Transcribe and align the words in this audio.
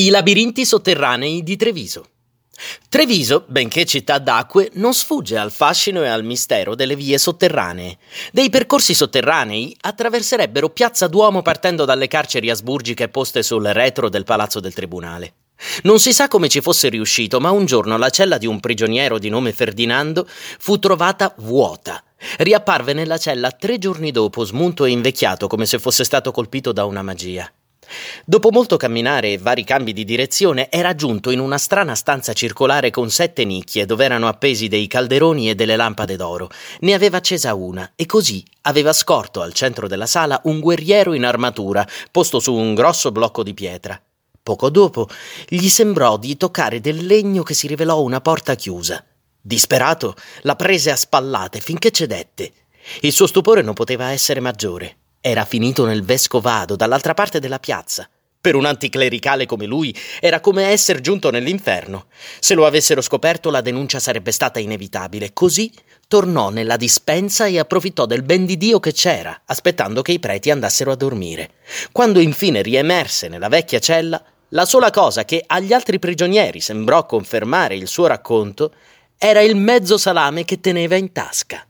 I 0.00 0.08
labirinti 0.08 0.64
sotterranei 0.64 1.42
di 1.42 1.56
Treviso. 1.56 2.06
Treviso, 2.88 3.44
benché 3.46 3.84
città 3.84 4.16
d'acque, 4.16 4.70
non 4.76 4.94
sfugge 4.94 5.36
al 5.36 5.52
fascino 5.52 6.02
e 6.02 6.08
al 6.08 6.24
mistero 6.24 6.74
delle 6.74 6.96
vie 6.96 7.18
sotterranee. 7.18 7.98
Dei 8.32 8.48
percorsi 8.48 8.94
sotterranei 8.94 9.76
attraverserebbero 9.78 10.70
Piazza 10.70 11.06
Duomo 11.06 11.42
partendo 11.42 11.84
dalle 11.84 12.08
carceri 12.08 12.48
asburgiche 12.48 13.10
poste 13.10 13.42
sul 13.42 13.66
retro 13.66 14.08
del 14.08 14.24
palazzo 14.24 14.58
del 14.58 14.72
tribunale. 14.72 15.34
Non 15.82 15.98
si 15.98 16.14
sa 16.14 16.28
come 16.28 16.48
ci 16.48 16.62
fosse 16.62 16.88
riuscito, 16.88 17.38
ma 17.38 17.50
un 17.50 17.66
giorno 17.66 17.98
la 17.98 18.08
cella 18.08 18.38
di 18.38 18.46
un 18.46 18.58
prigioniero 18.58 19.18
di 19.18 19.28
nome 19.28 19.52
Ferdinando 19.52 20.26
fu 20.26 20.78
trovata 20.78 21.34
vuota. 21.36 22.02
Riapparve 22.38 22.94
nella 22.94 23.18
cella 23.18 23.50
tre 23.50 23.76
giorni 23.76 24.12
dopo, 24.12 24.46
smunto 24.46 24.86
e 24.86 24.92
invecchiato 24.92 25.46
come 25.46 25.66
se 25.66 25.78
fosse 25.78 26.04
stato 26.04 26.32
colpito 26.32 26.72
da 26.72 26.86
una 26.86 27.02
magia. 27.02 27.52
Dopo 28.24 28.50
molto 28.50 28.76
camminare 28.76 29.32
e 29.32 29.38
vari 29.38 29.64
cambi 29.64 29.92
di 29.92 30.04
direzione, 30.04 30.70
era 30.70 30.94
giunto 30.94 31.30
in 31.30 31.38
una 31.38 31.58
strana 31.58 31.94
stanza 31.94 32.32
circolare 32.32 32.90
con 32.90 33.10
sette 33.10 33.44
nicchie 33.44 33.86
dove 33.86 34.04
erano 34.04 34.28
appesi 34.28 34.68
dei 34.68 34.86
calderoni 34.86 35.50
e 35.50 35.54
delle 35.54 35.76
lampade 35.76 36.16
d'oro. 36.16 36.50
Ne 36.80 36.94
aveva 36.94 37.18
accesa 37.18 37.54
una 37.54 37.92
e 37.96 38.06
così 38.06 38.44
aveva 38.62 38.92
scorto 38.92 39.42
al 39.42 39.52
centro 39.52 39.88
della 39.88 40.06
sala 40.06 40.40
un 40.44 40.60
guerriero 40.60 41.12
in 41.14 41.24
armatura, 41.24 41.86
posto 42.10 42.40
su 42.40 42.54
un 42.54 42.74
grosso 42.74 43.12
blocco 43.12 43.42
di 43.42 43.54
pietra. 43.54 44.00
Poco 44.42 44.70
dopo 44.70 45.08
gli 45.48 45.68
sembrò 45.68 46.16
di 46.16 46.36
toccare 46.36 46.80
del 46.80 47.04
legno 47.04 47.42
che 47.42 47.54
si 47.54 47.66
rivelò 47.66 48.00
una 48.00 48.20
porta 48.20 48.54
chiusa. 48.54 49.04
Disperato, 49.40 50.14
la 50.42 50.56
prese 50.56 50.90
a 50.90 50.96
spallate 50.96 51.60
finché 51.60 51.90
cedette. 51.90 52.52
Il 53.00 53.12
suo 53.12 53.26
stupore 53.26 53.62
non 53.62 53.74
poteva 53.74 54.10
essere 54.10 54.40
maggiore. 54.40 54.96
Era 55.22 55.44
finito 55.44 55.84
nel 55.84 56.02
vescovado, 56.02 56.76
dall'altra 56.76 57.12
parte 57.12 57.40
della 57.40 57.58
piazza. 57.58 58.08
Per 58.40 58.54
un 58.54 58.64
anticlericale 58.64 59.44
come 59.44 59.66
lui 59.66 59.94
era 60.18 60.40
come 60.40 60.68
essere 60.68 61.02
giunto 61.02 61.30
nell'inferno. 61.30 62.06
Se 62.38 62.54
lo 62.54 62.64
avessero 62.64 63.02
scoperto 63.02 63.50
la 63.50 63.60
denuncia 63.60 63.98
sarebbe 63.98 64.32
stata 64.32 64.60
inevitabile. 64.60 65.34
Così 65.34 65.70
tornò 66.08 66.48
nella 66.48 66.78
dispensa 66.78 67.44
e 67.44 67.58
approfittò 67.58 68.06
del 68.06 68.22
ben 68.22 68.46
di 68.46 68.56
Dio 68.56 68.80
che 68.80 68.92
c'era, 68.92 69.42
aspettando 69.44 70.00
che 70.00 70.12
i 70.12 70.20
preti 70.20 70.50
andassero 70.50 70.90
a 70.90 70.96
dormire. 70.96 71.50
Quando 71.92 72.18
infine 72.18 72.62
riemerse 72.62 73.28
nella 73.28 73.48
vecchia 73.48 73.78
cella, 73.78 74.24
la 74.48 74.64
sola 74.64 74.90
cosa 74.90 75.26
che 75.26 75.44
agli 75.46 75.74
altri 75.74 75.98
prigionieri 75.98 76.60
sembrò 76.60 77.04
confermare 77.04 77.74
il 77.74 77.88
suo 77.88 78.06
racconto 78.06 78.72
era 79.18 79.42
il 79.42 79.54
mezzo 79.54 79.98
salame 79.98 80.46
che 80.46 80.60
teneva 80.60 80.96
in 80.96 81.12
tasca. 81.12 81.62